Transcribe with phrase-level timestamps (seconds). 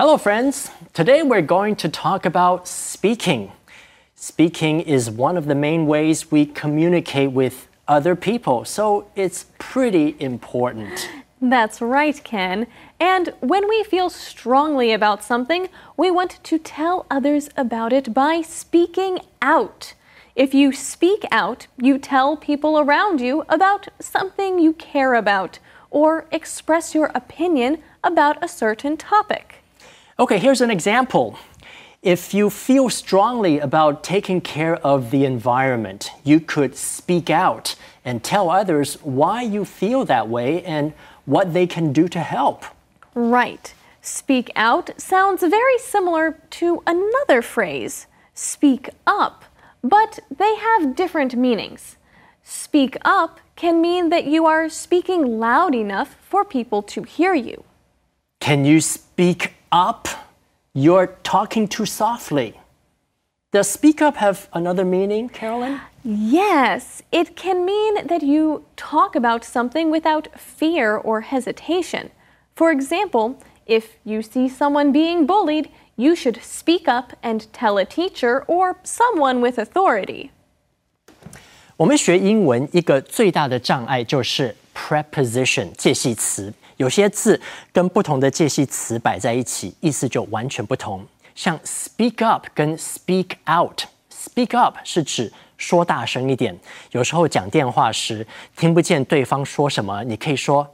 [0.00, 0.70] Hello, friends.
[0.94, 3.52] Today we're going to talk about speaking.
[4.14, 10.16] Speaking is one of the main ways we communicate with other people, so it's pretty
[10.18, 11.10] important.
[11.42, 12.66] That's right, Ken.
[12.98, 15.68] And when we feel strongly about something,
[15.98, 19.92] we want to tell others about it by speaking out.
[20.34, 25.58] If you speak out, you tell people around you about something you care about
[25.90, 29.59] or express your opinion about a certain topic.
[30.20, 31.38] Okay, here's an example.
[32.02, 37.74] If you feel strongly about taking care of the environment, you could speak out
[38.04, 40.92] and tell others why you feel that way and
[41.24, 42.66] what they can do to help.
[43.14, 43.72] Right.
[44.02, 49.46] Speak out sounds very similar to another phrase, speak up,
[49.82, 51.96] but they have different meanings.
[52.42, 57.64] Speak up can mean that you are speaking loud enough for people to hear you.
[58.38, 60.07] Can you speak up?
[60.73, 62.59] You're talking too softly.
[63.51, 65.79] Does speak up have another meaning, Carolyn?
[66.03, 72.11] Yes, it can mean that you talk about something without fear or hesitation.
[72.55, 77.85] For example, if you see someone being bullied, you should speak up and tell a
[77.85, 80.31] teacher or someone with authority.
[81.77, 86.53] 我们学英文一个最大的障碍就是 preposition 介系词。
[86.80, 87.38] 有些字
[87.74, 91.06] 跟不同的介系词摆在一起，意思就完全不同。
[91.34, 96.58] 像 speak up 跟 speak out，speak up 是指说大声一点。
[96.92, 100.66] 有时候讲电话时听不见对方说什么，你可以说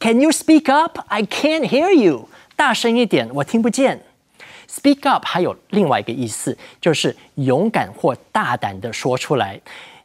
[0.00, 0.98] Can you speak up?
[1.08, 2.28] I can't hear you。
[2.54, 4.02] 大声一点，我听不见。
[4.68, 9.58] Speak up 还有另外一个意思，就是勇敢或大胆的说出来。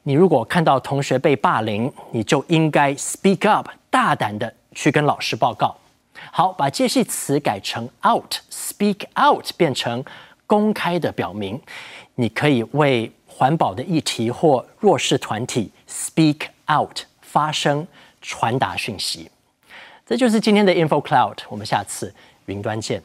[0.04, 4.54] 你如果看到同学被霸凌，你就应该 speak up，大胆的。
[4.74, 5.76] 去跟老师报告。
[6.32, 10.04] 好，把介系词改成 out，speak out 变成
[10.46, 11.62] 公开的表明。
[12.16, 17.88] 你可以为环保的议题或弱势团体 speak out 发声，
[18.22, 19.32] 传达讯息。
[20.06, 22.14] 这就是今天的 Info Cloud，我们下次
[22.48, 23.02] 云端见。